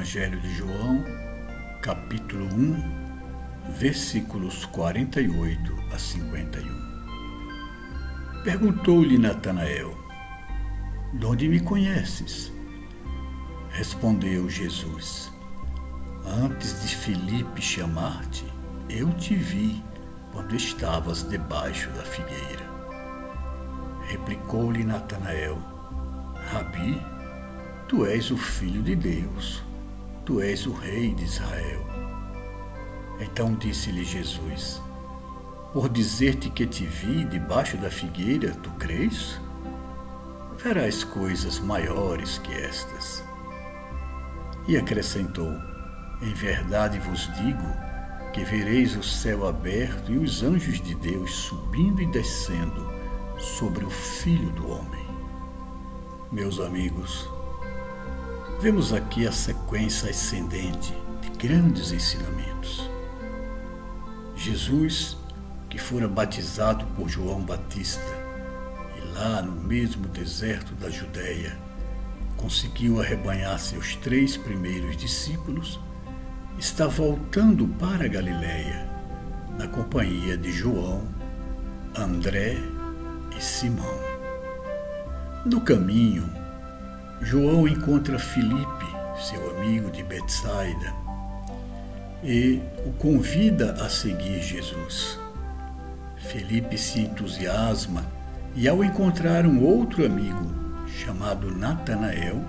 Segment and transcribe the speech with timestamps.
[0.00, 1.04] Evangelho de João,
[1.82, 6.64] capítulo 1, versículos 48 a 51.
[8.42, 9.94] Perguntou-lhe Natanael:
[11.12, 12.50] De onde me conheces?
[13.68, 15.30] Respondeu Jesus:
[16.24, 18.46] Antes de Filipe chamar-te,
[18.88, 19.84] eu te vi
[20.32, 22.64] quando estavas debaixo da figueira.
[24.08, 25.58] Replicou-lhe Natanael:
[26.50, 26.98] Rabi,
[27.86, 29.62] tu és o filho de Deus,
[30.30, 31.84] tu és o rei de Israel.
[33.18, 34.80] Então disse-lhe Jesus:
[35.72, 39.40] Por dizer-te que te vi debaixo da figueira, tu crês?
[40.56, 43.24] Verás coisas maiores que estas.
[44.68, 45.52] E acrescentou:
[46.22, 47.66] Em verdade vos digo
[48.32, 52.88] que vereis o céu aberto e os anjos de Deus subindo e descendo
[53.36, 55.04] sobre o Filho do Homem.
[56.30, 57.28] Meus amigos,
[58.60, 62.90] vemos aqui a sequência ascendente de grandes ensinamentos.
[64.36, 65.16] Jesus,
[65.70, 68.04] que fora batizado por João Batista,
[68.98, 71.56] e lá no mesmo deserto da Judéia,
[72.36, 75.80] conseguiu arrebanhar seus três primeiros discípulos,
[76.58, 78.86] está voltando para Galiléia,
[79.58, 81.08] na companhia de João,
[81.96, 82.58] André
[83.34, 83.98] e Simão.
[85.46, 86.39] No caminho,
[87.22, 88.86] João encontra Filipe,
[89.18, 90.92] seu amigo de Betsaida,
[92.24, 95.18] e o convida a seguir Jesus.
[96.16, 98.04] Felipe se entusiasma
[98.54, 100.50] e, ao encontrar um outro amigo
[100.86, 102.42] chamado Natanael,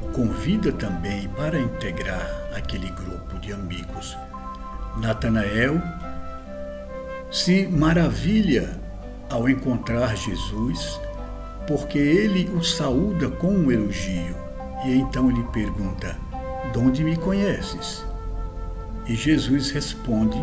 [0.00, 4.16] o convida também para integrar aquele grupo de amigos.
[4.96, 5.80] Natanael
[7.30, 8.80] se maravilha
[9.30, 11.00] ao encontrar Jesus,
[11.66, 14.36] porque ele o saúda com um elogio.
[14.84, 16.16] E então lhe pergunta:
[16.72, 18.04] De onde me conheces?
[19.06, 20.38] E Jesus responde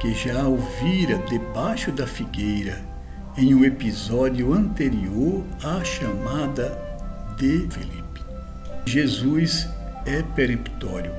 [0.00, 2.80] que já ouvira debaixo da figueira
[3.36, 6.76] em um episódio anterior à chamada
[7.36, 8.20] de Felipe.
[8.86, 9.68] Jesus
[10.04, 11.12] é peremptório.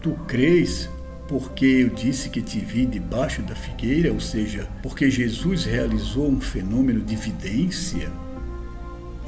[0.00, 0.88] Tu crês
[1.28, 6.40] porque eu disse que te vi debaixo da figueira, ou seja, porque Jesus realizou um
[6.40, 8.10] fenômeno de vidência,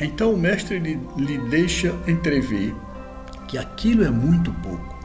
[0.00, 2.74] então o mestre lhe, lhe deixa entrever
[3.48, 4.96] que aquilo é muito pouco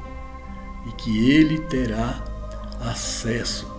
[0.88, 2.24] e que ele terá
[2.82, 3.72] acesso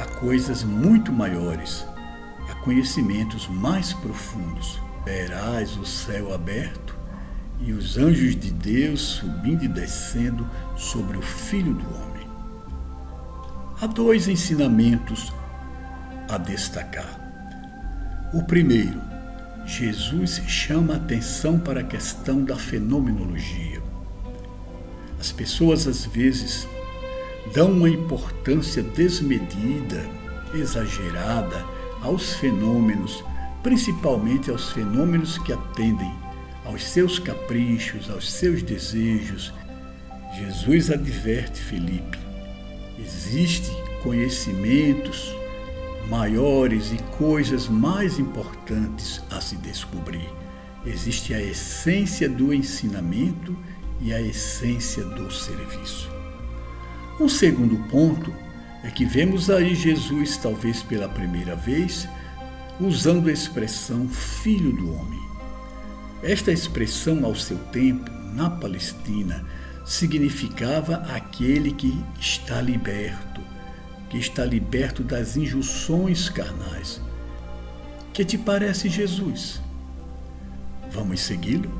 [0.00, 1.86] a coisas muito maiores,
[2.48, 4.80] a conhecimentos mais profundos.
[5.04, 6.96] Verás o céu aberto
[7.60, 12.26] e os anjos de Deus subindo e descendo sobre o Filho do Homem.
[13.80, 15.32] Há dois ensinamentos
[16.28, 17.20] a destacar.
[18.32, 19.11] O primeiro,
[19.78, 23.80] Jesus chama atenção para a questão da fenomenologia.
[25.18, 26.68] As pessoas às vezes
[27.54, 30.04] dão uma importância desmedida,
[30.52, 31.64] exagerada
[32.02, 33.24] aos fenômenos,
[33.62, 36.12] principalmente aos fenômenos que atendem
[36.66, 39.54] aos seus caprichos, aos seus desejos.
[40.36, 42.18] Jesus adverte Felipe
[42.98, 45.34] Existem conhecimentos
[46.12, 50.28] maiores e coisas mais importantes a se descobrir.
[50.84, 53.56] Existe a essência do ensinamento
[53.98, 56.10] e a essência do serviço.
[57.18, 58.30] Um segundo ponto
[58.84, 62.06] é que vemos aí Jesus, talvez pela primeira vez,
[62.78, 65.22] usando a expressão Filho do Homem.
[66.22, 69.46] Esta expressão, ao seu tempo, na Palestina,
[69.82, 73.41] significava aquele que está liberto,
[74.12, 77.00] que está liberto das injunções carnais.
[78.12, 79.58] Que te parece Jesus?
[80.90, 81.72] Vamos segui-lo?